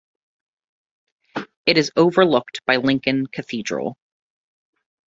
It 1.67 1.77
is 1.77 1.91
overlooked 1.95 2.61
by 2.65 2.77
Lincoln 2.77 3.27
Cathedral. 3.27 3.97